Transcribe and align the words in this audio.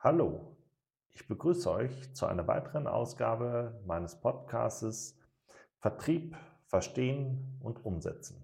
Hallo, 0.00 0.56
ich 1.12 1.26
begrüße 1.26 1.70
euch 1.70 2.14
zu 2.14 2.26
einer 2.26 2.46
weiteren 2.46 2.86
Ausgabe 2.86 3.78
meines 3.86 4.14
Podcasts 4.14 5.18
Vertrieb, 5.80 6.36
Verstehen 6.66 7.58
und 7.60 7.84
Umsetzen. 7.84 8.42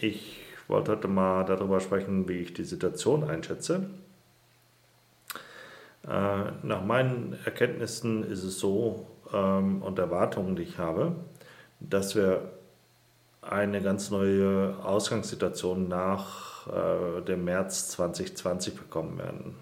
Ich 0.00 0.42
wollte 0.68 0.92
heute 0.92 1.08
mal 1.08 1.44
darüber 1.44 1.80
sprechen, 1.80 2.28
wie 2.28 2.38
ich 2.38 2.54
die 2.54 2.64
Situation 2.64 3.24
einschätze. 3.24 3.90
Äh, 6.04 6.52
nach 6.62 6.84
meinen 6.84 7.36
Erkenntnissen 7.44 8.24
ist 8.24 8.42
es 8.42 8.58
so 8.58 9.06
ähm, 9.32 9.82
und 9.82 9.98
Erwartungen, 9.98 10.56
die 10.56 10.62
ich 10.62 10.78
habe, 10.78 11.16
dass 11.80 12.16
wir 12.16 12.52
eine 13.50 13.80
ganz 13.82 14.10
neue 14.10 14.76
Ausgangssituation 14.82 15.88
nach 15.88 16.66
äh, 16.66 17.22
dem 17.22 17.44
März 17.44 17.88
2020 17.90 18.74
bekommen 18.74 19.18
werden. 19.18 19.54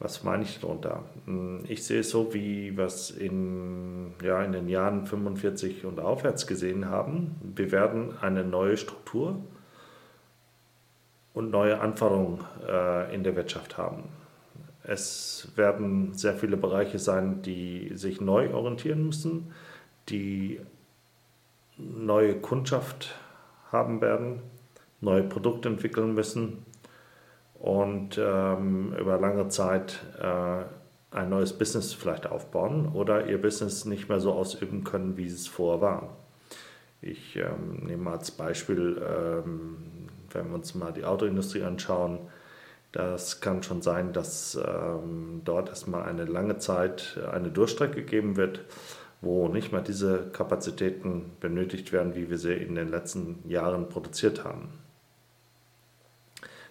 Was 0.00 0.22
meine 0.22 0.44
ich 0.44 0.60
darunter? 0.60 1.04
Hm, 1.24 1.64
ich 1.68 1.84
sehe 1.84 2.00
es 2.00 2.10
so, 2.10 2.32
wie 2.32 2.76
wir 2.76 2.84
es 2.84 3.10
in, 3.10 4.12
ja, 4.22 4.42
in 4.42 4.52
den 4.52 4.68
Jahren 4.68 5.06
45 5.06 5.84
und 5.84 5.98
aufwärts 5.98 6.46
gesehen 6.46 6.88
haben. 6.88 7.36
Wir 7.42 7.72
werden 7.72 8.16
eine 8.20 8.44
neue 8.44 8.76
Struktur 8.76 9.40
und 11.34 11.50
neue 11.50 11.80
Anforderungen 11.80 12.44
äh, 12.66 13.14
in 13.14 13.24
der 13.24 13.34
Wirtschaft 13.34 13.76
haben. 13.76 14.04
Es 14.84 15.48
werden 15.56 16.14
sehr 16.14 16.34
viele 16.34 16.56
Bereiche 16.56 16.98
sein, 16.98 17.42
die 17.42 17.90
sich 17.94 18.20
neu 18.20 18.54
orientieren 18.54 19.04
müssen, 19.04 19.52
die 20.08 20.60
neue 21.78 22.34
Kundschaft 22.34 23.14
haben 23.70 24.00
werden, 24.00 24.42
neue 25.00 25.22
Produkte 25.22 25.68
entwickeln 25.68 26.14
müssen 26.14 26.64
und 27.54 28.18
ähm, 28.18 28.94
über 28.98 29.18
lange 29.18 29.48
Zeit 29.48 30.04
äh, 30.20 30.64
ein 31.10 31.30
neues 31.30 31.52
Business 31.52 31.94
vielleicht 31.94 32.26
aufbauen 32.26 32.90
oder 32.92 33.26
ihr 33.26 33.40
Business 33.40 33.84
nicht 33.84 34.08
mehr 34.08 34.20
so 34.20 34.32
ausüben 34.32 34.84
können, 34.84 35.16
wie 35.16 35.26
es 35.26 35.46
vorher 35.46 35.80
war. 35.80 36.16
Ich 37.00 37.36
ähm, 37.36 37.86
nehme 37.86 38.10
als 38.10 38.30
Beispiel, 38.30 39.00
ähm, 39.00 39.76
wenn 40.30 40.48
wir 40.48 40.54
uns 40.54 40.74
mal 40.74 40.92
die 40.92 41.04
Autoindustrie 41.04 41.62
anschauen, 41.62 42.18
das 42.92 43.40
kann 43.40 43.62
schon 43.62 43.82
sein, 43.82 44.12
dass 44.12 44.58
ähm, 44.66 45.42
dort 45.44 45.68
erstmal 45.68 46.04
eine 46.04 46.24
lange 46.24 46.58
Zeit 46.58 47.18
eine 47.30 47.50
Durchstrecke 47.50 48.02
geben 48.02 48.36
wird, 48.36 48.64
wo 49.20 49.48
nicht 49.48 49.72
mehr 49.72 49.80
diese 49.80 50.30
Kapazitäten 50.30 51.32
benötigt 51.40 51.92
werden, 51.92 52.14
wie 52.14 52.30
wir 52.30 52.38
sie 52.38 52.54
in 52.54 52.74
den 52.74 52.88
letzten 52.88 53.48
Jahren 53.48 53.88
produziert 53.88 54.44
haben. 54.44 54.68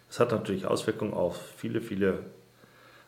Das 0.08 0.20
hat 0.20 0.32
natürlich 0.32 0.66
Auswirkungen 0.66 1.14
auf 1.14 1.38
viele, 1.58 1.82
viele 1.82 2.20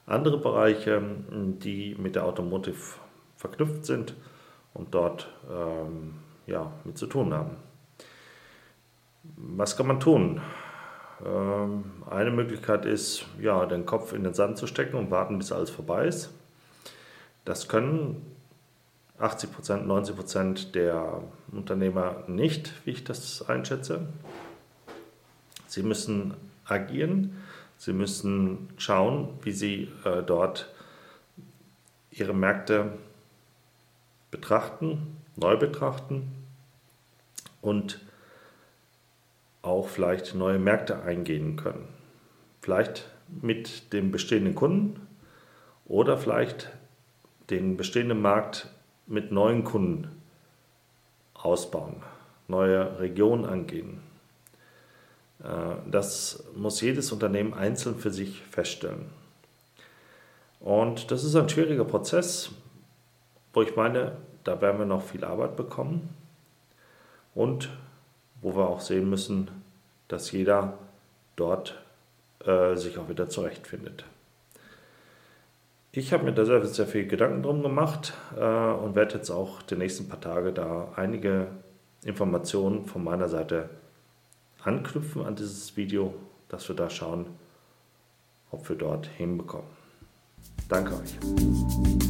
andere 0.06 0.38
Bereiche, 0.38 1.02
die 1.32 1.96
mit 1.98 2.16
der 2.16 2.26
Automotive 2.26 2.98
verknüpft 3.38 3.86
sind 3.86 4.16
und 4.74 4.94
dort 4.94 5.30
ähm, 5.50 6.16
ja, 6.46 6.72
mit 6.84 6.98
zu 6.98 7.08
tun 7.08 7.34
haben. 7.34 7.56
Was 9.24 9.78
kann 9.78 9.88
man 9.88 10.00
tun? 10.00 10.42
Ähm, 11.26 11.86
eine 12.10 12.32
Möglichkeit 12.32 12.86
ist, 12.86 13.26
ja, 13.40 13.66
den 13.66 13.86
Kopf 13.86 14.12
in 14.12 14.24
den 14.24 14.34
Sand 14.34 14.58
zu 14.58 14.68
stecken 14.68 14.98
und 14.98 15.12
warten, 15.12 15.38
bis 15.38 15.52
alles 15.52 15.70
vorbei 15.70 16.06
ist. 16.08 16.34
Das 17.46 17.68
können 17.68 18.26
80% 19.20 19.86
90% 19.86 20.72
der 20.72 21.24
Unternehmer 21.52 22.24
nicht, 22.28 22.74
wie 22.86 22.92
ich 22.92 23.04
das 23.04 23.48
einschätze. 23.50 24.08
Sie 25.68 25.84
müssen 25.84 26.34
agieren. 26.66 27.36
Sie 27.78 27.94
müssen 27.94 28.70
schauen, 28.78 29.30
wie 29.42 29.52
sie 29.52 29.90
äh, 30.04 30.22
dort 30.24 30.70
ihre 32.12 32.34
Märkte 32.34 32.98
betrachten, 34.32 35.18
neu 35.36 35.58
betrachten 35.58 36.32
und 37.62 38.00
auch 39.62 39.88
vielleicht 39.88 40.36
neue 40.36 40.60
Märkte 40.60 41.04
eingehen 41.04 41.56
können. 41.56 41.88
Vielleicht 42.62 43.10
mit 43.42 43.94
dem 43.94 44.12
bestehenden 44.12 44.56
Kunden 44.56 45.08
oder 45.86 46.18
vielleicht 46.18 46.70
den 47.50 47.78
bestehenden 47.78 48.22
Markt 48.22 48.68
mit 49.10 49.32
neuen 49.32 49.64
Kunden 49.64 50.08
ausbauen, 51.34 51.98
neue 52.48 53.00
Regionen 53.00 53.46
angehen. 53.46 54.02
Äh, 55.44 55.76
das 55.90 56.44
muss 56.56 56.80
jedes 56.82 57.12
Unternehmen 57.12 57.54
einzeln 57.54 57.96
für 57.98 58.12
sich 58.12 58.42
feststellen. 58.44 59.10
Und 60.60 61.12
das 61.12 61.24
ist 61.24 61.36
ein 61.36 61.50
schwieriger 61.50 61.86
Prozess, 61.86 62.52
wo 63.54 63.62
ich 63.62 63.76
meine, 63.76 64.14
da 64.44 64.62
werden 64.62 64.80
wir 64.80 64.86
noch 64.86 65.02
viel 65.02 65.24
Arbeit 65.24 65.56
bekommen 65.56 66.10
und 67.34 67.70
wo 68.42 68.56
wir 68.56 68.68
auch 68.68 68.82
sehen 68.82 69.10
müssen, 69.10 69.50
dass 70.08 70.32
jeder 70.32 70.78
dort 71.36 71.82
äh, 72.46 72.76
sich 72.76 72.98
auch 72.98 73.10
wieder 73.10 73.30
zurechtfindet. 73.30 74.06
Ich 75.92 76.14
habe 76.14 76.24
mir 76.24 76.34
da 76.34 76.46
sehr, 76.46 76.86
viel 76.86 77.08
Gedanken 77.08 77.42
drum 77.42 77.64
gemacht 77.64 78.14
äh, 78.38 78.44
und 78.44 78.96
werde 78.96 79.16
jetzt 79.16 79.32
auch 79.32 79.64
die 79.64 79.76
nächsten 79.76 80.08
paar 80.08 80.22
Tage 80.22 80.54
da 80.54 80.90
einige 80.96 81.48
Informationen 82.04 82.86
von 82.86 83.04
meiner 83.04 83.28
Seite 83.28 83.70
anknüpfen 84.62 85.26
an 85.26 85.36
dieses 85.36 85.76
Video, 85.78 86.14
dass 86.48 86.68
wir 86.70 86.76
da 86.76 86.90
schauen, 86.90 87.26
ob 88.52 88.70
wir 88.70 88.76
dort 88.76 89.08
hinbekommen. 89.08 89.68
Danke 90.68 90.94
euch. 90.94 92.09